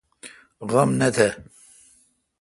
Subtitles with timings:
[0.71, 1.27] غم نہ تہ۔